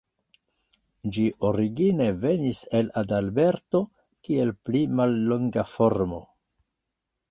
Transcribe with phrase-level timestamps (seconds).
[1.17, 3.85] Ĝi origine venis el Adalberto,
[4.27, 6.29] kiel pli mallonga formo.